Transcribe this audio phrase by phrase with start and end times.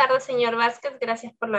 [0.00, 0.94] tardes, señor Vázquez.
[0.98, 1.54] Gracias por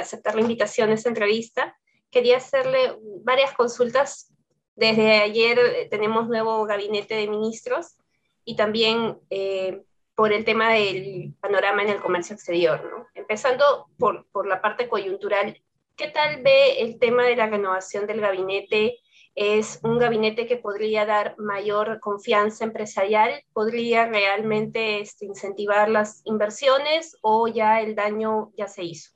[0.00, 1.76] aceptar la invitación a esta entrevista.
[2.10, 4.32] Quería hacerle varias consultas.
[4.74, 7.98] Desde ayer eh, tenemos nuevo gabinete de ministros
[8.46, 9.82] y también eh,
[10.14, 12.82] por el tema del panorama en el comercio exterior.
[12.82, 13.08] ¿no?
[13.14, 15.62] Empezando por, por la parte coyuntural,
[15.94, 19.00] ¿qué tal ve el tema de la renovación del gabinete?
[19.34, 27.16] Es un gabinete que podría dar mayor confianza empresarial, podría realmente este, incentivar las inversiones
[27.22, 29.10] o ya el daño ya se hizo.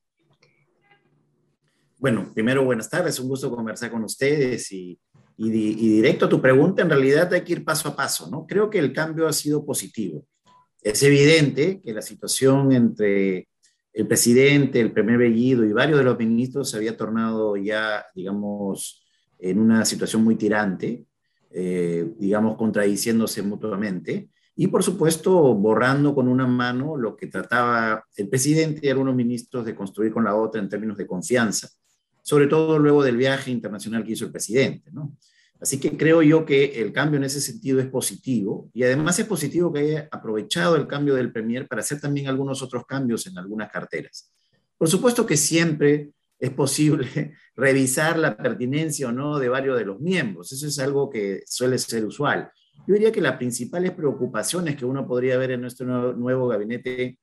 [1.98, 4.98] Bueno, primero buenas tardes, un gusto conversar con ustedes y,
[5.38, 8.46] y, directo a tu pregunta, en realidad hay que ir paso a paso, ¿no?
[8.46, 10.24] Creo que el cambio ha sido positivo.
[10.82, 13.48] Es evidente que la situación entre
[13.92, 19.05] el presidente, el primer Bellido y varios de los ministros se había tornado ya, digamos,
[19.38, 21.04] en una situación muy tirante,
[21.50, 28.28] eh, digamos, contradiciéndose mutuamente, y por supuesto borrando con una mano lo que trataba el
[28.28, 31.68] presidente y algunos ministros de construir con la otra en términos de confianza,
[32.22, 35.14] sobre todo luego del viaje internacional que hizo el presidente, ¿no?
[35.60, 39.26] Así que creo yo que el cambio en ese sentido es positivo y además es
[39.26, 43.38] positivo que haya aprovechado el cambio del Premier para hacer también algunos otros cambios en
[43.38, 44.30] algunas carteras.
[44.76, 50.00] Por supuesto que siempre es posible revisar la pertinencia o no de varios de los
[50.00, 50.52] miembros.
[50.52, 52.50] Eso es algo que suele ser usual.
[52.86, 57.18] Yo diría que las principales preocupaciones que uno podría ver en nuestro nuevo gabinete,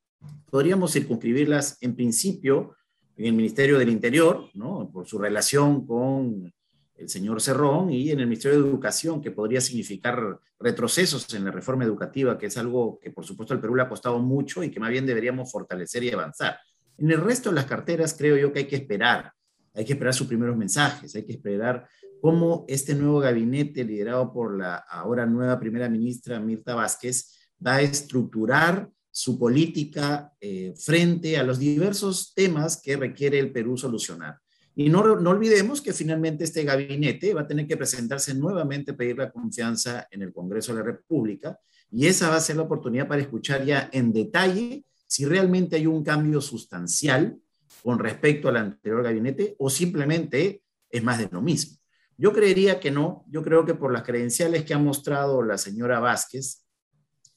[0.50, 2.76] podríamos circunscribirlas en principio
[3.16, 4.90] en el Ministerio del Interior, ¿no?
[4.92, 6.52] por su relación con
[6.96, 11.52] el señor Cerrón, y en el Ministerio de Educación, que podría significar retrocesos en la
[11.52, 14.72] reforma educativa, que es algo que por supuesto al Perú le ha costado mucho y
[14.72, 16.58] que más bien deberíamos fortalecer y avanzar.
[16.98, 19.32] En el resto de las carteras creo yo que hay que esperar,
[19.74, 21.88] hay que esperar sus primeros mensajes, hay que esperar
[22.22, 27.82] cómo este nuevo gabinete liderado por la ahora nueva primera ministra Mirta Vázquez va a
[27.82, 34.40] estructurar su política eh, frente a los diversos temas que requiere el Perú solucionar.
[34.76, 39.18] Y no, no olvidemos que finalmente este gabinete va a tener que presentarse nuevamente, pedir
[39.18, 41.60] la confianza en el Congreso de la República,
[41.92, 45.86] y esa va a ser la oportunidad para escuchar ya en detalle si realmente hay
[45.86, 47.38] un cambio sustancial
[47.84, 51.78] con respecto al anterior gabinete o simplemente es más de lo mismo.
[52.18, 56.00] Yo creería que no, yo creo que por las credenciales que ha mostrado la señora
[56.00, 56.66] Vázquez,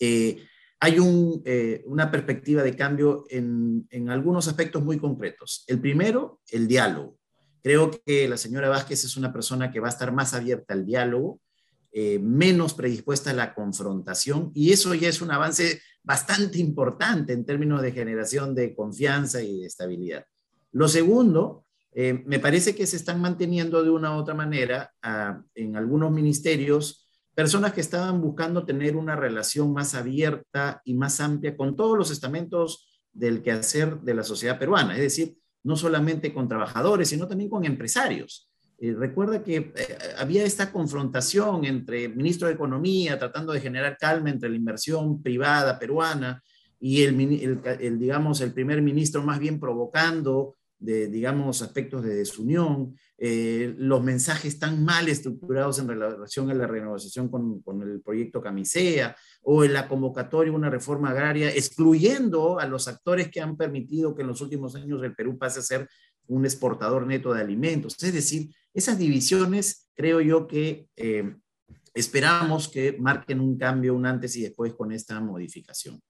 [0.00, 0.42] eh,
[0.80, 0.96] hay
[1.44, 5.62] eh, una perspectiva de cambio en, en, algunos aspectos muy concretos.
[5.66, 7.18] El primero, el diálogo.
[7.62, 10.86] Creo que la señora Vázquez es una persona que va a estar más abierta al
[10.86, 11.40] diálogo,
[11.98, 17.46] eh, menos predispuesta a la confrontación, y eso ya es un avance bastante importante en
[17.46, 20.26] términos de generación de confianza y de estabilidad.
[20.72, 24.92] Lo segundo, eh, me parece que se están manteniendo de una u otra manera
[25.54, 31.56] en algunos ministerios personas que estaban buscando tener una relación más abierta y más amplia
[31.56, 36.46] con todos los estamentos del quehacer de la sociedad peruana, es decir, no solamente con
[36.46, 38.52] trabajadores, sino también con empresarios.
[38.78, 39.72] Eh, recuerda que eh,
[40.18, 45.22] había esta confrontación entre el ministro de Economía tratando de generar calma entre la inversión
[45.22, 46.42] privada peruana
[46.78, 54.02] y el, digamos, el primer ministro más bien provocando digamos, aspectos de desunión, eh, los
[54.02, 59.64] mensajes tan mal estructurados en relación a la renegociación con, con, el proyecto Camisea, o
[59.64, 64.22] en la convocatoria de una reforma agraria, excluyendo a los actores que han permitido que
[64.22, 65.88] en los últimos años el Perú pase a ser
[66.28, 67.96] un exportador neto de alimentos.
[68.02, 71.34] Es decir, esas divisiones creo yo que eh,
[71.94, 76.00] esperamos que marquen un cambio, un antes y después con esta modificación.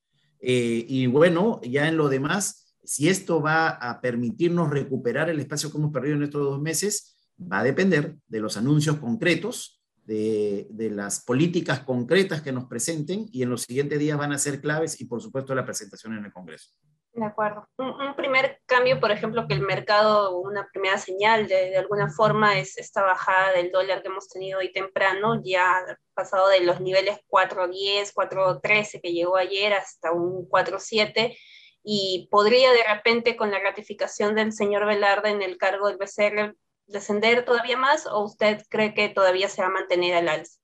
[0.41, 5.71] Eh, y bueno, ya en lo demás, si esto va a permitirnos recuperar el espacio
[5.71, 9.76] que hemos perdido en estos dos meses, va a depender de los anuncios concretos,
[10.06, 14.39] de, de, las políticas concretas que nos presenten y en los siguientes días van a
[14.39, 16.71] ser claves y por supuesto la presentación en el Congreso.
[17.12, 17.67] De acuerdo.
[17.78, 22.59] Un, primer cambio, por ejemplo, que el mercado, una primera señal de, de, alguna forma
[22.59, 25.83] es esta bajada del dólar que hemos tenido hoy temprano, ya
[26.15, 31.36] pasado de los niveles 4.10, 4.13 que llegó ayer hasta un 4.7
[31.83, 36.54] y podría de repente con la ratificación del señor Velarde en el cargo del BCR
[36.86, 40.59] descender todavía más o usted cree que todavía se va a mantener al alza?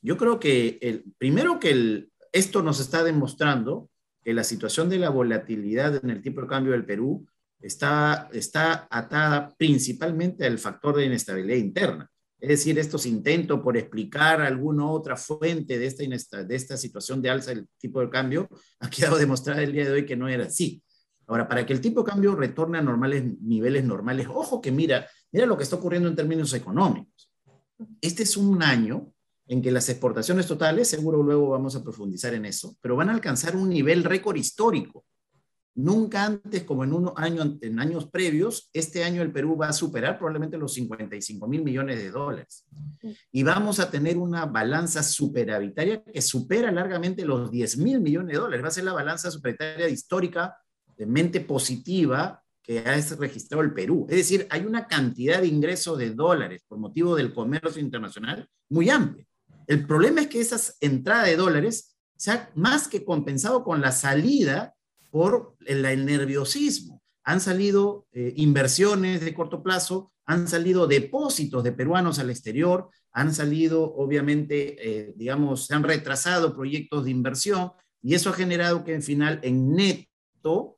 [0.00, 3.90] Yo creo que el, primero que el, esto nos está demostrando
[4.24, 7.26] que la situación de la volatilidad en el tipo de cambio del Perú
[7.60, 12.10] está, está atada principalmente al factor de inestabilidad interna.
[12.40, 17.30] Es decir, estos intentos por explicar alguna otra fuente de esta, de esta situación de
[17.30, 18.48] alza del tipo de cambio
[18.80, 20.82] ha quedado demostrado el día de hoy que no era así.
[21.28, 25.06] Ahora, para que el tipo de cambio retorne a normales niveles normales, ojo que mira,
[25.30, 27.30] mira lo que está ocurriendo en términos económicos.
[28.00, 29.12] Este es un año
[29.46, 33.12] en que las exportaciones totales, seguro luego vamos a profundizar en eso, pero van a
[33.12, 35.04] alcanzar un nivel récord histórico.
[35.74, 39.72] nunca antes como en, un año, en años previos, este año el Perú va a
[39.72, 42.66] superar probablemente los 55 mil millones de dólares.
[43.30, 48.40] Y vamos a tener una balanza superavitaria que supera largamente los 10 mil millones de
[48.40, 48.64] dólares.
[48.64, 50.56] Va a ser la balanza superavitaria histórica
[50.98, 54.06] de mente positiva que ha registrado el Perú.
[54.10, 58.90] Es decir, hay una cantidad de ingresos de dólares por motivo del comercio internacional muy
[58.90, 59.24] amplia.
[59.66, 63.92] El problema es que esa entrada de dólares se ha más que compensado con la
[63.92, 64.74] salida
[65.10, 67.02] por el, nerviosismo.
[67.24, 73.34] Han salido eh, inversiones de corto plazo, han salido depósitos de peruanos al exterior, han
[73.34, 77.72] salido, obviamente, eh, digamos, se han retrasado proyectos de inversión
[78.02, 80.77] y eso ha generado que en final, en neto,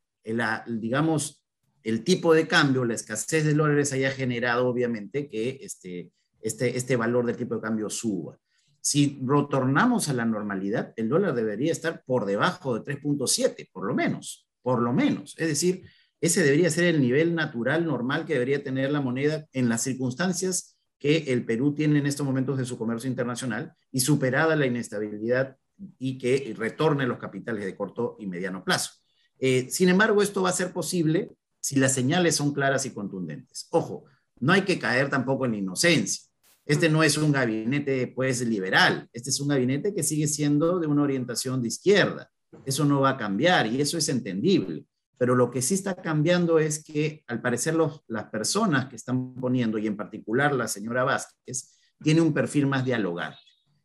[0.66, 1.44] digamos,
[1.82, 6.96] el tipo de cambio, la escasez de dólares haya generado, obviamente, que este, este, este
[6.96, 8.38] valor del tipo de cambio suba.
[8.82, 13.94] Si retornamos a la normalidad, el dólar debería estar por debajo de 3.7, por lo
[13.94, 15.34] menos, por lo menos.
[15.38, 15.84] Es decir,
[16.20, 20.78] ese debería ser el nivel natural, normal que debería tener la moneda en las circunstancias
[20.98, 25.56] que el Perú tiene en estos momentos de su comercio internacional y superada la inestabilidad
[25.98, 28.99] y que retorne los capitales de corto y mediano plazo.
[29.40, 33.66] Eh, sin embargo, esto va a ser posible si las señales son claras y contundentes.
[33.70, 34.04] Ojo,
[34.38, 36.30] no hay que caer tampoco en inocencia.
[36.66, 39.08] Este no es un gabinete, pues, liberal.
[39.12, 42.30] Este es un gabinete que sigue siendo de una orientación de izquierda.
[42.64, 44.84] Eso no va a cambiar y eso es entendible.
[45.18, 47.76] Pero lo que sí está cambiando es que, al parecer,
[48.08, 52.84] las personas que están poniendo, y en particular la señora Vázquez, tiene un perfil más
[52.84, 53.38] dialogante.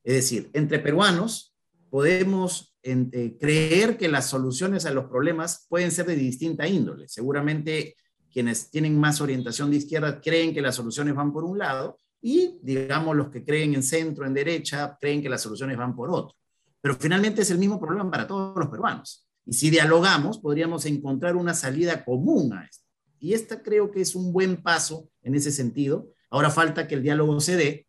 [0.04, 1.56] Es decir, entre peruanos
[1.90, 7.08] podemos eh, creer que las soluciones a los problemas pueden ser de distinta índole.
[7.08, 7.96] Seguramente
[8.32, 12.60] quienes tienen más orientación de izquierda creen que las soluciones van por un lado y,
[12.62, 16.36] digamos, los que creen en centro, en derecha, creen que las soluciones van por otro.
[16.82, 19.28] Pero finalmente es el mismo problema para todos los peruanos.
[19.46, 22.84] Y si dialogamos, podríamos encontrar una salida común a esto.
[23.20, 26.12] Y esta creo que es un buen paso en ese sentido.
[26.30, 27.88] Ahora falta que el diálogo se dé,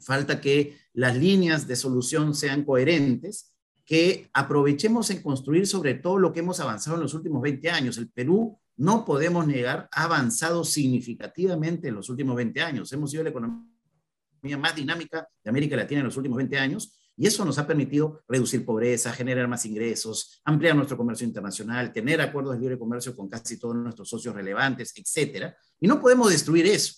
[0.00, 3.53] falta que las líneas de solución sean coherentes
[3.84, 7.98] que aprovechemos en construir sobre todo lo que hemos avanzado en los últimos 20 años.
[7.98, 12.92] El Perú, no podemos negar, ha avanzado significativamente en los últimos 20 años.
[12.92, 17.26] Hemos sido la economía más dinámica de América Latina en los últimos 20 años y
[17.26, 22.54] eso nos ha permitido reducir pobreza, generar más ingresos, ampliar nuestro comercio internacional, tener acuerdos
[22.54, 25.56] de libre comercio con casi todos nuestros socios relevantes, etcétera.
[25.78, 26.94] Y no podemos destruir eso.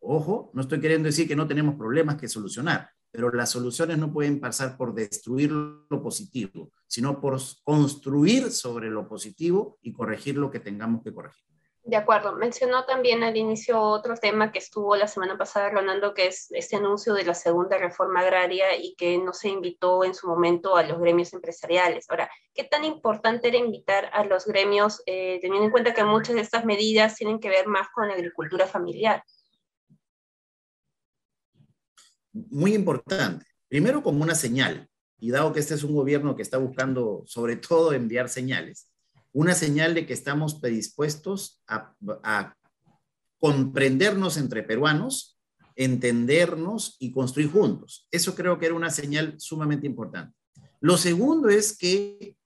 [0.00, 4.12] Ojo, no estoy queriendo decir que no tenemos problemas que solucionar, pero las soluciones no
[4.12, 10.50] pueden pasar por destruir lo positivo, sino por construir sobre lo positivo y corregir lo
[10.50, 11.50] que tengamos que corregir.
[11.82, 12.36] De acuerdo.
[12.36, 16.76] Mencionó también al inicio otro tema que estuvo la semana pasada, Ronaldo, que es este
[16.76, 20.82] anuncio de la segunda reforma agraria y que no se invitó en su momento a
[20.82, 22.04] los gremios empresariales.
[22.10, 26.34] Ahora, ¿qué tan importante era invitar a los gremios, eh, teniendo en cuenta que muchas
[26.34, 29.24] de estas medidas tienen que ver más con la agricultura familiar?
[32.32, 33.46] Muy importante.
[33.68, 34.88] Primero como una señal,
[35.18, 38.90] y dado que este es un gobierno que está buscando sobre todo enviar señales,
[39.32, 42.56] una señal de que estamos predispuestos a, a
[43.38, 45.38] comprendernos entre peruanos,
[45.76, 48.06] entendernos y construir juntos.
[48.10, 50.36] Eso creo que era una señal sumamente importante.
[50.80, 52.36] Lo segundo es que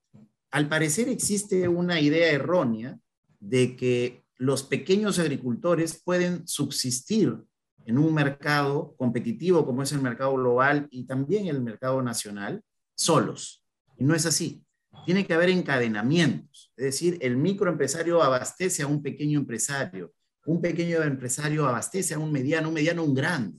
[0.50, 2.98] al parecer existe una idea errónea
[3.40, 7.36] de que los pequeños agricultores pueden subsistir
[7.86, 12.62] en un mercado competitivo como es el mercado global y también el mercado nacional
[12.94, 13.64] solos.
[13.98, 14.64] Y no es así.
[15.04, 16.72] Tiene que haber encadenamientos.
[16.76, 20.12] Es decir, el microempresario abastece a un pequeño empresario,
[20.46, 23.58] un pequeño empresario abastece a un mediano, un mediano a un grande.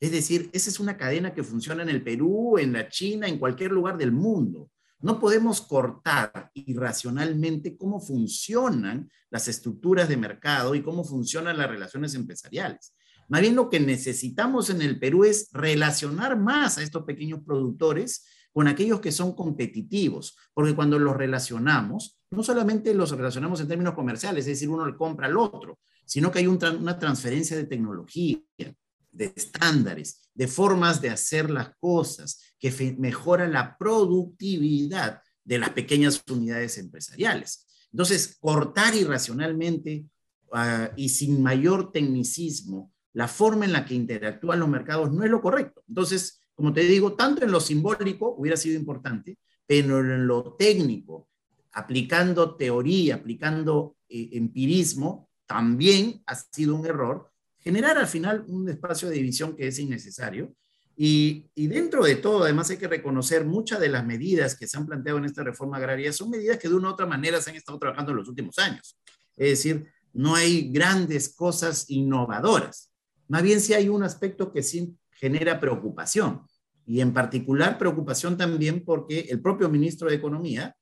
[0.00, 3.38] Es decir, esa es una cadena que funciona en el Perú, en la China, en
[3.38, 4.70] cualquier lugar del mundo.
[5.00, 12.14] No podemos cortar irracionalmente cómo funcionan las estructuras de mercado y cómo funcionan las relaciones
[12.14, 12.94] empresariales.
[13.28, 18.26] Más bien lo que necesitamos en el Perú es relacionar más a estos pequeños productores
[18.52, 23.94] con aquellos que son competitivos, porque cuando los relacionamos, no solamente los relacionamos en términos
[23.94, 28.38] comerciales, es decir, uno le compra al otro, sino que hay una transferencia de tecnología,
[28.58, 36.22] de estándares, de formas de hacer las cosas, que mejora la productividad de las pequeñas
[36.30, 37.66] unidades empresariales.
[37.90, 40.04] Entonces, cortar irracionalmente
[40.52, 45.30] ah, y sin mayor tecnicismo la forma en la que interactúan los mercados no es
[45.30, 45.82] lo correcto.
[45.88, 51.28] Entonces, como te digo, tanto en lo simbólico hubiera sido importante, pero en lo técnico,
[51.72, 59.08] aplicando teoría, aplicando eh, empirismo, también ha sido un error generar al final un espacio
[59.08, 60.54] de división que es innecesario.
[60.96, 64.76] Y, y, dentro de todo, además hay que reconocer muchas de las medidas que se
[64.76, 67.50] han planteado en esta reforma agraria son medidas que de una u otra manera se
[67.50, 68.98] han estado trabajando en los últimos años.
[69.36, 72.91] Es decir, no hay grandes cosas innovadoras.
[73.28, 76.42] Más bien sí hay un aspecto que sí genera preocupación.
[76.84, 80.76] Y en particular preocupación también porque el propio ministro de Economía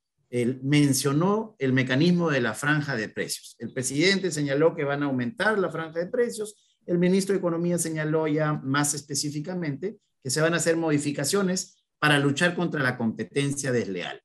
[0.62, 3.56] mencionó el mecanismo de la franja de precios.
[3.58, 6.54] El presidente señaló que van a aumentar la franja de precios.
[6.86, 12.18] El ministro de Economía señaló ya más específicamente que se van a hacer modificaciones para
[12.18, 14.22] luchar contra la competencia desleal.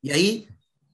[0.00, 0.48] Y ahí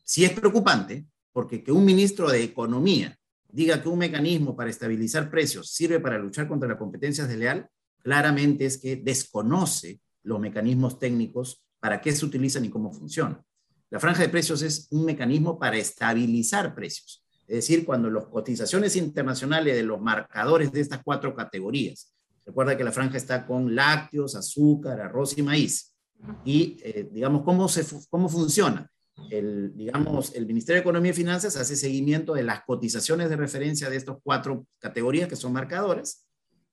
[0.05, 3.19] sí es preocupante, porque que un ministro de Economía
[3.59, 7.69] diga que un mecanismo para estabilizar precios sirve para luchar contra la competencia desleal,
[8.05, 13.43] claramente es que desconoce los mecanismos técnicos para qué se utilizan y cómo funcionan.
[13.91, 18.95] La franja de precios es un mecanismo para estabilizar precios, es decir, cuando las cotizaciones
[18.95, 22.15] internacionales de los marcadores de estas cuatro categorías,
[22.47, 25.97] recuerda que la franja está con lácteos, azúcar, arroz y maíz,
[26.45, 28.89] y eh, digamos, ¿cómo, se, ¿cómo funciona?
[29.31, 33.91] El, digamos, el Ministerio de Economía y Finanzas hace seguimiento de las cotizaciones de referencia
[33.91, 36.27] de estas cuatro categorías que son marcadores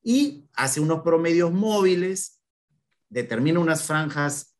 [0.04, 2.42] y hace unos promedios móviles,
[3.10, 4.56] determina unas franjas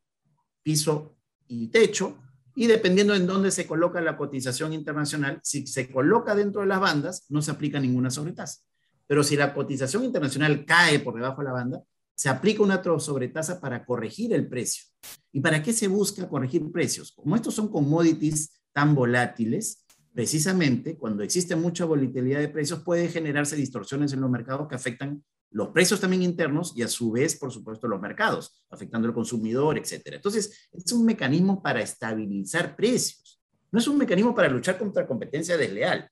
[0.62, 1.16] piso
[1.46, 2.18] y techo
[2.56, 6.80] y dependiendo en dónde se coloca la cotización internacional, si se coloca dentro de las
[6.80, 8.62] bandas, no se aplica ninguna sobretasa.
[9.06, 11.82] Pero si la cotización internacional cae por debajo de la banda,
[12.16, 14.84] se aplica una sobretasa para corregir el precio.
[15.32, 17.12] ¿Y para qué se busca corregir precios?
[17.12, 23.54] Como estos son commodities tan volátiles, precisamente cuando existe mucha volatilidad de precios puede generarse
[23.54, 27.52] distorsiones en los mercados que afectan los precios también internos y a su vez, por
[27.52, 30.00] supuesto, los mercados, afectando al consumidor, etc.
[30.12, 33.40] Entonces, es un mecanismo para estabilizar precios.
[33.70, 36.10] No es un mecanismo para luchar contra competencia desleal.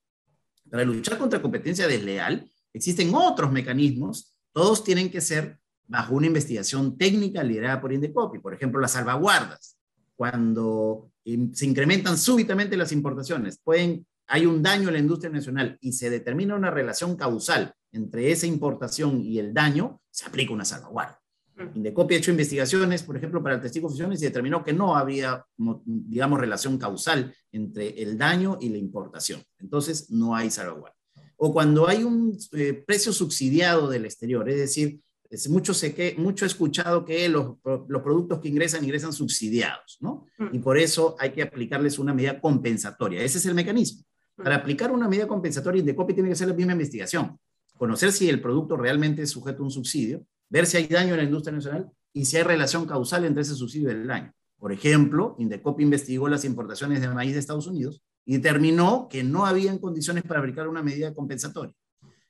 [0.70, 6.97] Para luchar contra competencia desleal existen otros mecanismos, todos tienen que ser bajo una investigación
[6.97, 8.38] técnica liderada por Indecopi.
[8.38, 9.76] Por ejemplo, las salvaguardas.
[10.17, 15.93] Cuando se incrementan súbitamente las importaciones, pueden, hay un daño en la industria nacional y
[15.93, 21.21] se determina una relación causal entre esa importación y el daño, se aplica una salvaguarda.
[21.57, 21.76] Mm.
[21.76, 25.45] Indecopi ha hecho investigaciones, por ejemplo, para el testigo fusiones y determinó que no había,
[25.57, 29.43] digamos, relación causal entre el daño y la importación.
[29.59, 30.97] Entonces, no hay salvaguarda.
[31.37, 35.00] O cuando hay un eh, precio subsidiado del exterior, es decir,
[35.35, 37.57] es mucho, sé que, mucho he escuchado que los,
[37.88, 40.26] los, productos que ingresan ingresan subsidiados, ¿no?
[40.38, 40.49] Mm.
[40.53, 43.23] Y por eso hay que aplicarles una medida compensatoria.
[43.23, 44.05] Ese es el mecanismo.
[44.37, 44.61] Para mm.
[44.61, 47.38] aplicar una medida compensatoria, Indecopi tiene que hacer la misma investigación
[47.76, 51.19] conocer si el producto realmente es sujeto a un subsidio, ver si hay daño en
[51.19, 54.33] la industria nacional y si hay relación causal entre ese subsidio y el daño.
[54.59, 59.45] Por ejemplo, Indecop investigó las importaciones de maíz de Estados Unidos y determinó que no
[59.45, 61.75] habían condiciones para aplicar una medida compensatoria.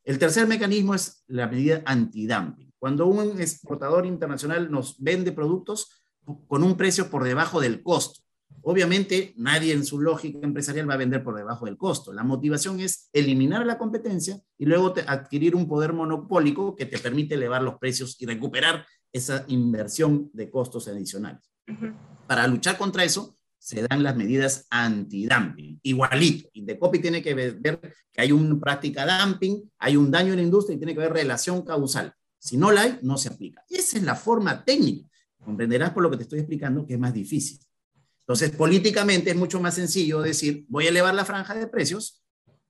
[0.02, 2.72] El tercer mecanismo es la medida antidumping.
[2.84, 5.88] Cuando un exportador internacional nos vende productos
[6.46, 8.20] con un precio por debajo del costo,
[8.60, 12.12] Obviamente, nadie en su lógica empresarial va a vender por debajo del costo.
[12.12, 17.34] La motivación es eliminar la competencia y luego adquirir un poder monopólico que te permite
[17.34, 21.42] elevar los precios y recuperar esa inversión de costos adicionales.
[22.26, 25.80] Para luchar contra eso, se dan las medidas anti-dumping.
[25.82, 26.48] Igualito.
[26.52, 27.60] Indecopi tiene que ver
[28.12, 31.14] que hay una práctica dumping, hay un daño en la industria y tiene que haber
[31.14, 32.14] relación causal.
[32.44, 33.64] Si no la hay, no se aplica.
[33.70, 35.08] Esa es la forma técnica.
[35.42, 37.58] Comprenderás por lo que te estoy explicando que es más difícil.
[38.20, 42.22] Entonces, políticamente es mucho más sencillo decir, voy a elevar la franja de precios,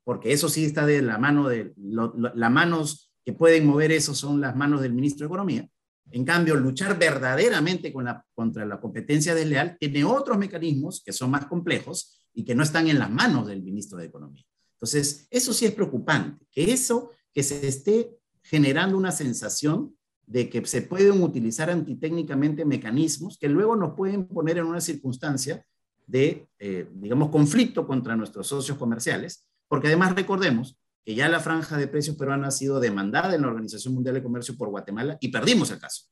[0.04, 4.40] porque eso sí está de la mano de, las manos que pueden mover eso son
[4.40, 5.69] las manos del ministro de Economía.
[6.12, 11.33] En cambio, luchar verdaderamente con la, contra la competencia desleal tiene otros mecanismos que son
[11.33, 14.45] más complejos y que no están en las manos del ministro de Economía.
[14.75, 19.96] Entonces, eso sí es preocupante, que eso, que se esté generando una sensación
[20.26, 25.66] de que se pueden utilizar antitécnicamente mecanismos que luego nos pueden poner en una circunstancia
[26.06, 31.76] de, eh, digamos, conflicto contra nuestros socios comerciales, porque además recordemos que ya la franja
[31.76, 35.28] de precios peruana ha sido demandada en la Organización Mundial de Comercio por Guatemala y
[35.28, 36.04] perdimos el caso.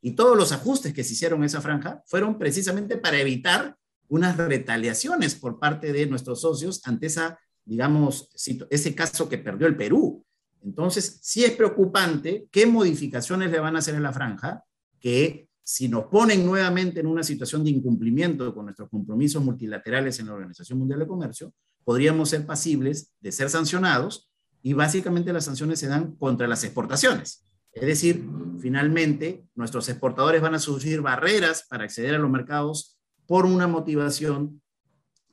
[0.00, 3.76] Y todos los ajustes que se hicieron en esa franja fueron precisamente para evitar
[4.08, 8.28] unas retaliaciones por parte de nuestros socios ante esa, digamos,
[8.68, 10.24] ese caso que perdió el Perú.
[10.64, 14.64] Entonces, sí es preocupante qué modificaciones le van a hacer en la franja,
[15.00, 20.26] que si nos ponen nuevamente en una situación de incumplimiento con nuestros compromisos multilaterales en
[20.26, 21.52] la Organización Mundial de Comercio,
[21.84, 24.30] podríamos ser pasibles de ser sancionados
[24.62, 27.44] y básicamente las sanciones se dan contra las exportaciones.
[27.72, 28.24] Es decir,
[28.60, 34.60] finalmente nuestros exportadores van a sufrir barreras para acceder a los mercados por una motivación,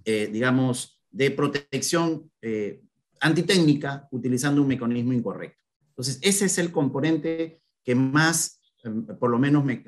[0.06, 2.82] eh, digamos, de protección eh,
[3.20, 5.64] antitécnica utilizando un mecanismo incorrecto.
[5.90, 9.84] Entonces, ese es el componente que más em, por lo menos me,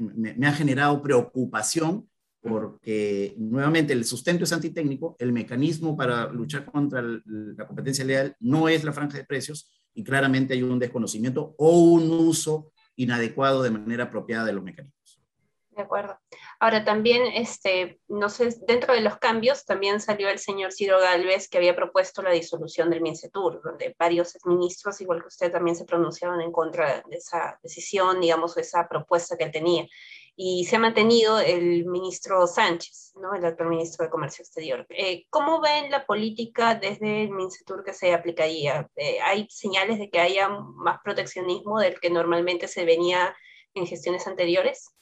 [0.46, 2.10] ha generado preocupación
[2.42, 8.68] porque nuevamente el sustento es antitécnico, el mecanismo para luchar contra la competencia leal no
[8.68, 13.72] es la franja de precios y claramente hay un desconocimiento o un uso inadecuado de
[13.72, 15.22] manera apropiada de los mecanismos.
[15.70, 16.18] De acuerdo.
[16.64, 21.50] Ahora también, este, no sé, dentro de los cambios también salió el señor Ciro Galvez
[21.50, 25.86] que había propuesto la disolución del MINCETUR, donde varios ministros, igual que usted, también se
[25.86, 29.88] pronunciaron en contra de esa decisión, digamos, o esa propuesta que él tenía.
[30.36, 33.34] Y se ha mantenido el ministro Sánchez, ¿no?
[33.34, 34.86] el actual ministro de Comercio Exterior.
[34.90, 38.88] Eh, ¿Cómo ven la política desde el MINCETUR que se aplicaría?
[38.98, 43.36] Eh, ¿Hay señales de que haya más proteccionismo del que normalmente se venía
[43.74, 44.94] en gestiones anteriores?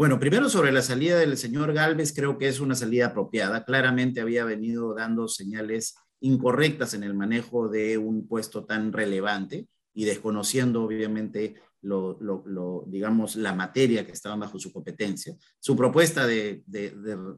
[0.00, 3.66] Bueno, primero sobre la salida del señor Galvez, creo que es una salida apropiada.
[3.66, 10.06] Claramente había venido dando señales incorrectas en el manejo de un puesto tan relevante y
[10.06, 15.36] desconociendo obviamente lo, digamos, la materia que estaba bajo su competencia.
[15.58, 16.64] Su propuesta de,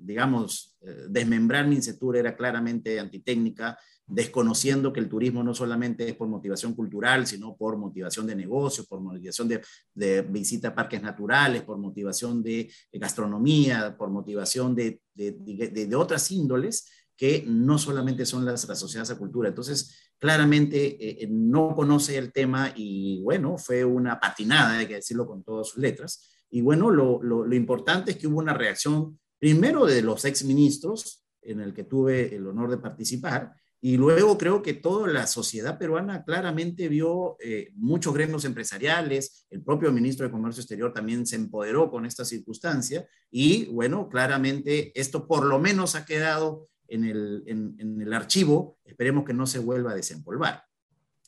[0.00, 3.76] digamos, eh, desmembrar Mincetur era claramente antitécnica,
[4.12, 8.84] desconociendo que el turismo no solamente es por motivación cultural, sino por motivación de negocio,
[8.84, 15.00] por motivación de, visita a parques naturales, por motivación de gastronomía, por motivación de,
[15.96, 19.48] otras índoles que no solamente son las asociadas a cultura.
[19.48, 25.26] Entonces, claramente eh, no conoce el tema y bueno, fue una patinada, hay que decirlo
[25.26, 26.44] con todas sus letras.
[26.50, 31.60] Y bueno, lo, lo importante es que hubo una reacción primero de los exministros, en
[31.60, 33.52] el que tuve el honor de participar,
[33.84, 39.60] y luego creo que toda la sociedad peruana claramente vio eh, muchos gremios empresariales, el
[39.64, 45.26] propio ministro de Comercio Exterior también se empoderó con esta circunstancia y bueno, claramente esto
[45.26, 49.90] por lo menos ha quedado en el, en, el archivo, esperemos que no se vuelva
[49.90, 50.62] a desempolvar.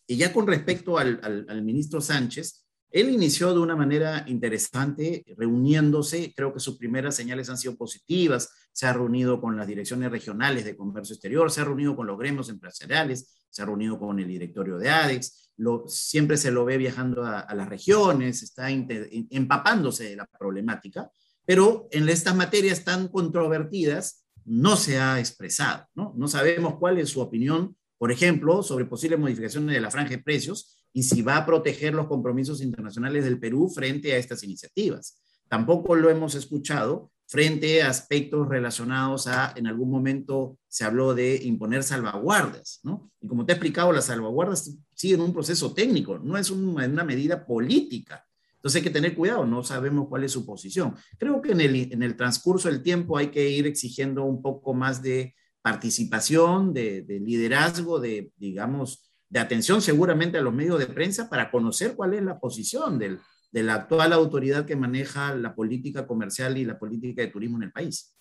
[0.06, 2.63] Y ya con respecto al, al, al ministro Sánchez,
[2.94, 8.68] él inició de una manera interesante, reuniéndose, creo que sus primeras señales han sido positivas,
[8.70, 12.16] se ha reunido con las direcciones regionales de comercio exterior, se ha reunido con los
[12.16, 15.50] gremios empresariales, se ha reunido con el directorio de ADEX,
[15.88, 21.11] siempre se lo ve viajando a, las regiones, está empapándose de la problemática,
[21.44, 26.14] pero en estas materias tan controvertidas no se ha expresado, ¿no?
[26.16, 30.18] No sabemos cuál es su opinión, por ejemplo, sobre posibles modificaciones de la franja de
[30.18, 35.20] precios, y si va a proteger los compromisos internacionales del Perú frente a estas iniciativas.
[35.48, 41.40] Tampoco lo hemos escuchado frente a aspectos relacionados a, en algún momento se habló de
[41.42, 43.11] imponer salvaguardas, ¿no?
[43.20, 47.44] Y como te he explicado, las salvaguardas siguen un proceso técnico, no es una, medida
[47.44, 48.24] política.
[48.54, 50.94] Entonces hay que tener cuidado, no sabemos cuál es su posición.
[51.18, 54.74] Creo que en el, en el transcurso del tiempo hay que ir exigiendo un poco
[54.74, 60.87] más de participación, de, de liderazgo, de, digamos, de atención seguramente a los medios de
[60.87, 63.18] prensa para conocer cuál es la posición del,
[63.51, 67.64] de la actual autoridad que maneja la política comercial y la política de turismo en
[67.64, 68.16] el país.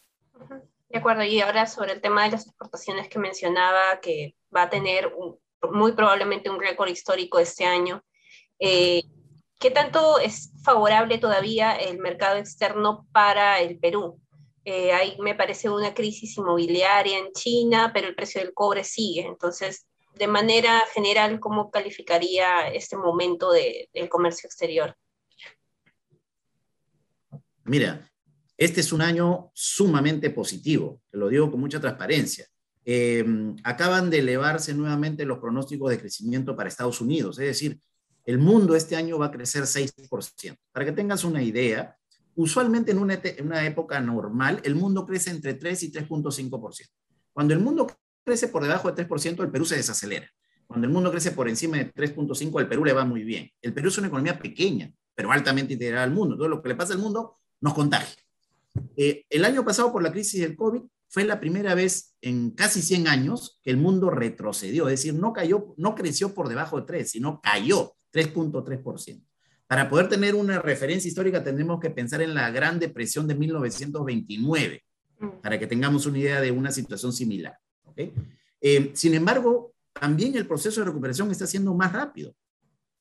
[0.90, 4.70] De acuerdo, y ahora sobre el tema de las exportaciones que mencionaba, que va a
[4.72, 5.14] tener
[5.72, 8.04] muy probablemente un récord histórico este año,
[8.58, 9.04] eh,
[9.60, 14.20] ¿qué tanto es favorable todavía el mercado externo para el Perú?
[14.66, 19.28] Eh, hay, me parece, una crisis inmobiliaria en China, pero el precio del cobre sigue.
[19.28, 24.96] Entonces, de manera general, ¿cómo calificaría este momento de, del comercio exterior?
[27.66, 28.10] Mira,
[28.58, 32.48] este es un año sumamente positivo, lo digo con mucha transparencia.
[32.86, 33.26] Eh,
[33.64, 37.80] acaban de elevarse nuevamente los pronósticos de crecimiento para Estados Unidos, es decir,
[38.26, 40.58] el mundo este año va a crecer 6%.
[40.72, 41.98] Para que tengas una idea,
[42.36, 46.90] usualmente en una, una época normal, el mundo crece entre 3 y 3.5%.
[47.34, 47.88] Cuando el mundo
[48.24, 50.30] crece por debajo de 3%, el Perú se desacelera.
[50.68, 53.50] Cuando el mundo crece por encima de 3.5, al Perú le va muy bien.
[53.62, 56.36] El Perú es una economía pequeña, pero altamente integrada al mundo.
[56.36, 58.24] Todo lo que le pasa al mundo nos contagia.
[58.98, 62.82] Eh, el año pasado, por la crisis del COVID, fue la primera vez en casi
[62.82, 66.88] 100 años que el mundo retrocedió, es decir, no cayó, no creció por debajo de
[66.88, 69.24] 3, sino cayó 3.3%.
[69.68, 74.84] Para poder tener una referencia histórica tendremos que pensar en la Gran Depresión de 1929,
[75.20, 75.28] mm.
[75.42, 77.58] para que tengamos una idea de una situación similar.
[77.96, 82.36] Eh, sin embargo, también el proceso de recuperación está siendo más rápido.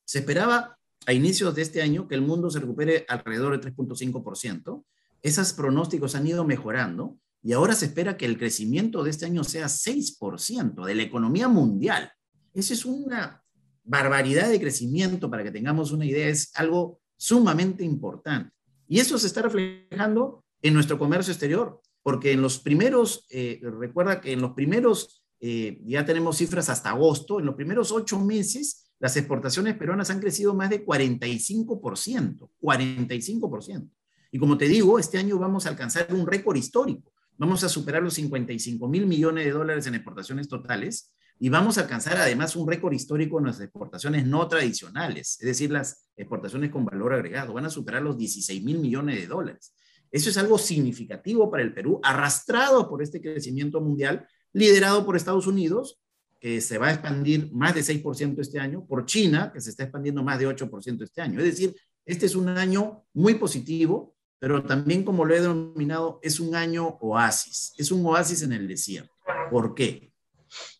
[0.05, 4.83] Se esperaba a inicios de este año que el mundo se recupere alrededor del 3.5%.
[5.21, 9.43] Esos pronósticos han ido mejorando y ahora se espera que el crecimiento de este año
[9.43, 12.11] sea 6% de la economía mundial.
[12.53, 13.43] Eso es una
[13.83, 18.51] barbaridad de crecimiento, para que tengamos una idea, es algo sumamente importante.
[18.87, 24.21] Y eso se está reflejando en nuestro comercio exterior porque en los primeros, eh, recuerda
[24.21, 28.91] que en los primeros, eh, ya tenemos cifras hasta agosto, en los primeros ocho meses,
[28.99, 33.89] las exportaciones peruanas han crecido más de 45%, 45%.
[34.31, 37.11] Y como te digo, este año vamos a alcanzar un récord histórico.
[37.37, 41.81] Vamos a superar los 55 mil millones de dólares en exportaciones totales y vamos a
[41.81, 46.85] alcanzar además un récord histórico en las exportaciones no tradicionales, es decir, las exportaciones con
[46.85, 47.53] valor agregado.
[47.53, 49.73] Van a superar los 16 mil millones de dólares.
[50.13, 55.47] Eso es algo significativo para el Perú, arrastrado por este crecimiento mundial, liderado por Estados
[55.47, 55.99] Unidos,
[56.39, 59.83] que se va a expandir más de 6% este año, por China, que se está
[59.83, 61.39] expandiendo más de 8% este año.
[61.39, 66.39] Es decir, este es un año muy positivo, pero también, como lo he denominado, es
[66.39, 67.73] un año oasis.
[67.77, 69.13] Es un oasis en el desierto.
[69.49, 70.13] ¿Por qué?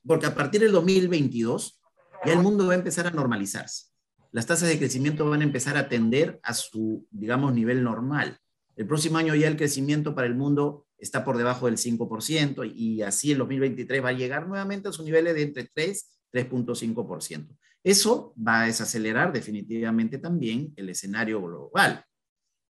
[0.06, 1.82] Porque a partir del 2022
[2.24, 3.86] ya el mundo va a empezar a normalizarse.
[4.32, 8.38] Las tasas de crecimiento van a empezar a tender a su, digamos, nivel normal.
[8.76, 13.02] El próximo año ya el crecimiento para el mundo está por debajo del 5% y
[13.02, 17.48] así el 2023 va a llegar nuevamente a sus niveles de entre 3 3.5%.
[17.84, 22.04] Eso va a desacelerar definitivamente también el escenario global.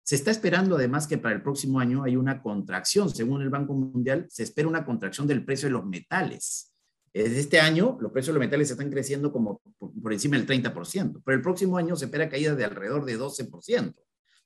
[0.03, 3.09] Se está esperando además que para el próximo año hay una contracción.
[3.09, 6.73] Según el Banco Mundial, se espera una contracción del precio de los metales.
[7.13, 11.21] Desde este año, los precios de los metales están creciendo como por, encima del 30%,
[11.23, 13.95] pero el próximo año se espera caída de alrededor de 12%.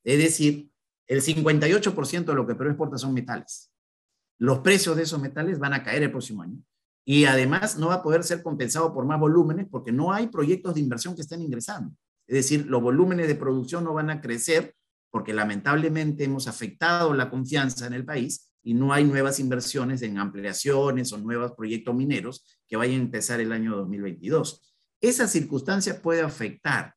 [0.03, 0.69] Es decir,
[1.07, 3.71] el 58% de lo que Perú exporta son metales.
[4.39, 6.61] Los precios de esos metales van a caer el próximo año
[7.05, 10.73] y además no va a poder ser compensado por más volúmenes porque no hay proyectos
[10.73, 11.95] de inversión que estén ingresando.
[12.27, 14.75] Es decir, los volúmenes de producción no van a crecer
[15.09, 20.17] porque lamentablemente hemos afectado la confianza en el país y no hay nuevas inversiones en
[20.17, 24.75] ampliaciones o nuevos proyectos mineros que vayan a empezar el año 2022.
[24.99, 26.96] Esa circunstancia puede afectar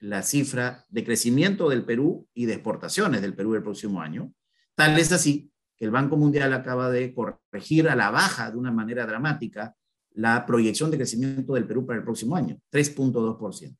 [0.00, 4.32] la cifra de crecimiento del Perú y de exportaciones del Perú el próximo año.
[4.74, 8.72] Tal es así que el Banco Mundial acaba de corregir a la baja de una
[8.72, 9.74] manera dramática
[10.12, 13.76] la proyección de crecimiento del Perú para el próximo año, 3.2%.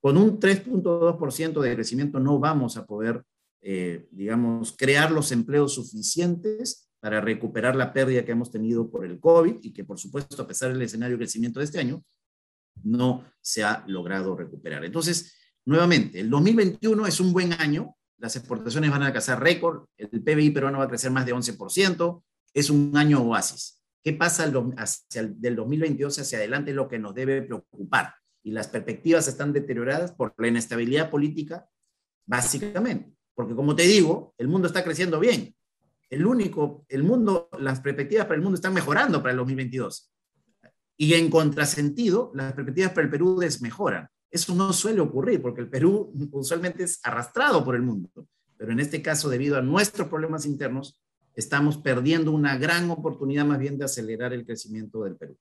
[0.00, 3.24] Con un 3.2% de crecimiento no vamos a poder
[3.62, 9.20] eh, digamos, crear los empleos suficientes para recuperar la pérdida que hemos tenido por el
[9.20, 12.02] COVID y que, por supuesto, a pesar del escenario de crecimiento de este año,
[12.82, 14.84] no se ha logrado recuperar.
[14.84, 15.34] Entonces,
[15.70, 20.50] nuevamente, el 2021 es un buen año, las exportaciones van a alcanzar récord, el PBI
[20.50, 23.80] peruano va a crecer más de 11%, es un año oasis.
[24.02, 26.70] ¿Qué pasa hacia el, del 2022 hacia adelante?
[26.70, 28.14] Es lo que nos debe preocupar.
[28.42, 31.68] Y las perspectivas están deterioradas por la inestabilidad política,
[32.26, 33.14] básicamente.
[33.34, 35.54] Porque como te digo, el mundo está creciendo bien.
[36.08, 40.10] El único, el mundo, las perspectivas para el mundo están mejorando para el 2022.
[40.96, 44.08] Y en contrasentido, las perspectivas para el Perú desmejoran.
[44.30, 48.10] Eso no suele ocurrir porque el Perú usualmente es arrastrado por el mundo.
[48.56, 51.00] Pero en este caso, debido a nuestros problemas internos,
[51.34, 55.36] estamos perdiendo una gran oportunidad más bien de acelerar el crecimiento del Perú.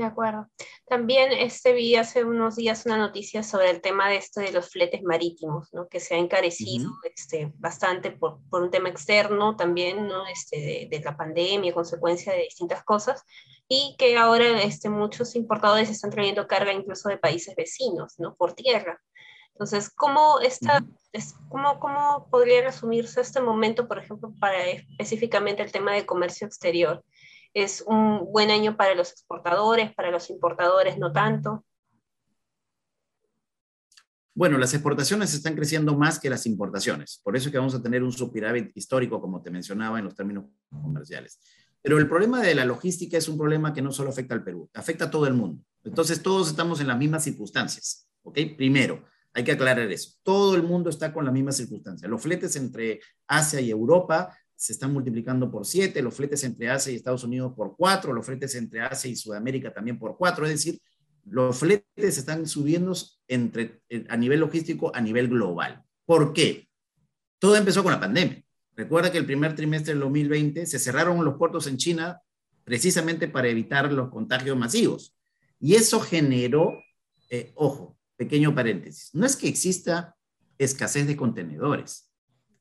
[0.00, 0.48] De acuerdo.
[0.86, 4.70] También este vi hace unos días una noticia sobre el tema de esto de los
[4.70, 5.88] fletes marítimos, ¿no?
[5.88, 10.26] que se ha encarecido este, bastante por, por, un tema externo también, ¿no?
[10.26, 13.22] este, de, la pandemia, consecuencia de distintas cosas,
[13.68, 18.34] y que ahora este, muchos importadores están trayendo carga incluso de países vecinos, ¿no?
[18.36, 18.98] por tierra.
[19.52, 20.82] Entonces, ¿cómo, está,
[21.12, 26.46] es, cómo, ¿cómo podría resumirse este momento, por ejemplo, para específicamente el tema de comercio
[26.46, 27.04] exterior?
[27.54, 31.64] Es un buen año para los exportadores, para los importadores no tanto.
[34.34, 37.20] Bueno, las exportaciones están creciendo más que las importaciones.
[37.22, 40.14] Por eso es que vamos a tener un superávit histórico, como te mencionaba, en los
[40.14, 41.40] términos comerciales.
[41.82, 44.70] Pero el problema de la logística es un problema que no solo afecta al Perú,
[44.74, 45.62] afecta a todo el mundo.
[45.82, 48.08] Entonces, todos estamos en las mismas circunstancias.
[48.22, 48.38] ¿Ok?
[48.56, 50.12] Primero, hay que aclarar eso.
[50.22, 52.10] Todo el mundo está con las mismas circunstancias.
[52.10, 56.92] Los fletes entre Asia y Europa se están multiplicando por siete, los fletes entre Asia
[56.92, 60.52] y Estados Unidos por cuatro, los fletes entre Asia y Sudamérica también por cuatro, es
[60.52, 60.78] decir,
[61.24, 62.92] los fletes están subiendo
[63.26, 65.82] entre, a nivel logístico a nivel global.
[66.04, 66.68] ¿Por qué?
[67.38, 68.44] Todo empezó con la pandemia.
[68.76, 72.20] Recuerda que el primer trimestre del 2020 se cerraron los puertos en China
[72.62, 75.16] precisamente para evitar los contagios masivos.
[75.58, 76.74] Y eso generó,
[77.30, 80.16] eh, ojo, pequeño paréntesis, no es que exista
[80.58, 82.09] escasez de contenedores.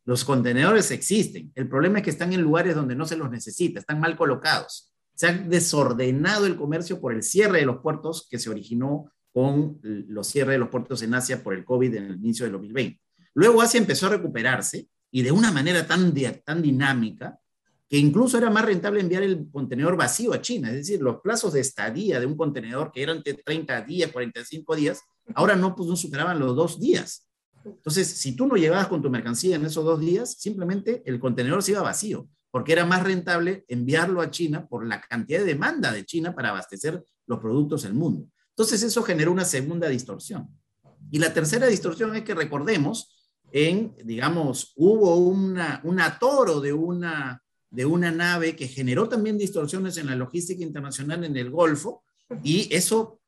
[0.10, 1.52] Los contenedores existen.
[1.54, 4.91] El problema es que están en lugares donde no se los necesita, están mal colocados.
[5.13, 9.80] Se ha desordenado el comercio por el cierre de los puertos que se originó con
[9.84, 13.00] los cierres de los puertos en Asia por el COVID en el inicio del 2020.
[13.36, 16.12] Luego Asia empezó a recuperarse y de una manera tan,
[16.43, 17.38] tan dinámica
[17.88, 20.69] que incluso era más rentable enviar el contenedor vacío a China.
[20.69, 24.76] Es decir, los plazos de estadía de un contenedor que eran de 30 días, 45
[24.76, 25.02] días,
[25.36, 27.28] ahora no, pues, no superaban los dos días.
[27.65, 31.63] Entonces, si tú no llegabas con tu mercancía en esos dos días, simplemente el contenedor
[31.63, 35.91] se iba vacío, porque era más rentable enviarlo a China por la cantidad de demanda
[35.91, 38.28] de China para abastecer los productos del mundo.
[38.50, 40.48] Entonces eso generó una segunda distorsión.
[41.12, 43.15] Y la tercera distorsión es que recordemos,
[43.52, 49.98] en, digamos, hubo una, un atoro de una, de una nave que generó también distorsiones
[49.98, 52.04] en la logística internacional en el Golfo
[52.43, 53.18] y eso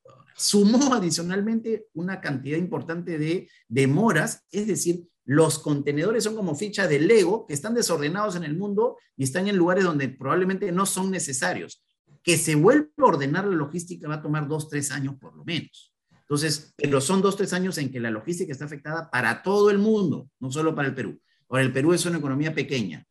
[0.42, 7.00] sumó adicionalmente una cantidad importante de demoras, es decir, los contenedores son como fichas de
[7.00, 11.12] Lego que están desordenados en el mundo y están en lugares donde probablemente no son
[11.12, 11.84] necesarios.
[12.24, 15.44] Que se vuelva a ordenar la logística va a tomar dos, tres años por lo
[15.46, 15.94] menos.
[16.12, 19.78] Entonces, pero son dos, tres años en que la logística está afectada para todo el
[19.78, 21.20] mundo, no solo para el Perú.
[21.50, 23.06] Ahora, el Perú es una economía pequeña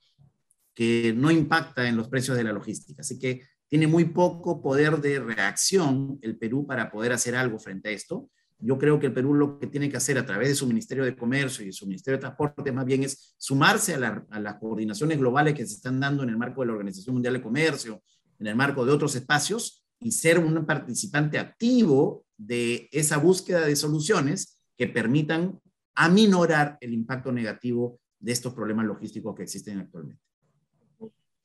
[0.75, 5.01] que no impacta en los precios de la logística, así que tiene muy poco poder
[5.01, 8.29] de reacción el Perú para poder hacer algo frente a esto.
[8.59, 11.05] Yo creo que el Perú lo que tiene que hacer a través de su Ministerio
[11.05, 15.55] de Comercio y su Ministerio de Transporte más bien es sumarse a, las coordinaciones globales
[15.55, 18.03] que se están dando en el marco de la Organización Mundial de Comercio,
[18.41, 23.77] en el marco de otros espacios y ser un participante activo de esa búsqueda de
[23.77, 25.61] soluciones que permitan
[25.95, 30.30] aminorar el impacto negativo de estos problemas logísticos que existen actualmente.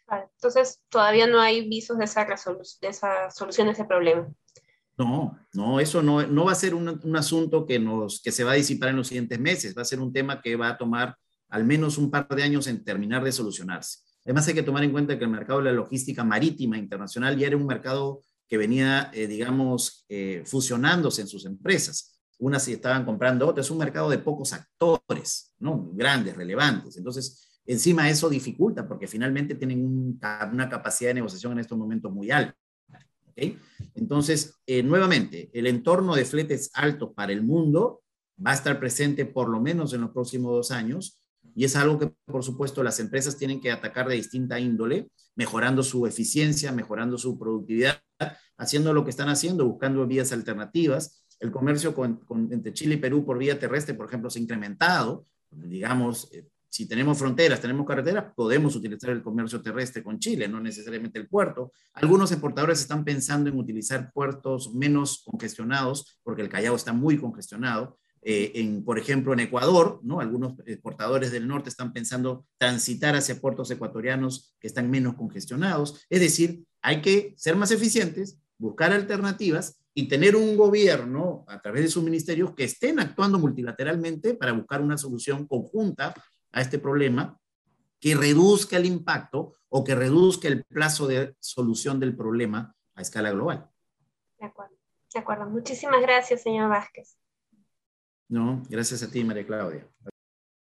[0.10, 4.28] Entonces, todavía no hay visos de esa, de esa solución a ese problema.
[4.98, 8.44] No, no, eso no, no va a ser un, un, asunto que, nos, que se
[8.46, 10.78] va a disipar en los siguientes meses, va a ser un tema que va a
[10.78, 11.18] tomar
[11.50, 14.00] al menos un par de años en terminar de solucionarse.
[14.24, 17.48] Además hay que tomar en cuenta que el mercado de la logística marítima internacional ya
[17.48, 22.20] era un mercado que venía, eh, digamos, eh, fusionándose en sus empresas.
[22.40, 25.90] Unas estaban comprando otras, es un mercado de pocos actores, ¿no?
[25.94, 26.98] Grandes, relevantes.
[26.98, 30.20] Entonces, encima eso dificulta porque finalmente tienen
[30.52, 32.56] una capacidad de negociación en estos momentos muy alta.
[33.96, 38.02] Entonces, eh, nuevamente, el entorno de fletes altos para el mundo
[38.46, 41.20] va a estar presente por lo menos en los próximos dos años
[41.56, 45.84] y es algo que, por supuesto, las empresas tienen que atacar de distinta índole, mejorando
[45.84, 48.02] su eficiencia, mejorando su productividad,
[48.58, 51.26] haciendo lo que están haciendo, buscando vías alternativas.
[51.40, 51.96] El comercio
[52.52, 55.28] entre Chile y Perú por vía terrestre, por ejemplo, se ha incrementado.
[55.50, 56.46] Digamos, eh,
[56.76, 61.30] si tenemos fronteras, tenemos carreteras, podemos utilizar el comercio terrestre con Chile, no necesariamente el
[61.30, 61.72] puerto.
[61.94, 67.98] Algunos exportadores están pensando en utilizar puertos menos congestionados, porque el Callao está muy congestionado.
[68.22, 70.20] Eh, en, por ejemplo, en Ecuador, ¿no?
[70.20, 76.06] algunos exportadores del norte están pensando transitar hacia puertos ecuatorianos que están menos congestionados.
[76.10, 81.84] Es decir, hay que ser más eficientes, buscar alternativas y tener un gobierno a través
[81.84, 86.14] de sus ministerios que estén actuando multilateralmente para buscar una solución conjunta
[86.56, 87.38] a este problema
[88.00, 93.30] que reduzca el impacto o que reduzca el plazo de solución del problema a escala
[93.32, 93.70] global.
[94.40, 94.76] De acuerdo,
[95.14, 95.46] de acuerdo.
[95.48, 97.18] Muchísimas gracias, señor Vázquez.
[98.30, 99.86] No, gracias a ti, María Claudia.